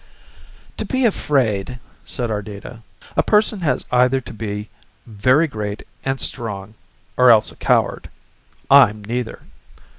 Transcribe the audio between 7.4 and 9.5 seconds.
a coward. I'm neither."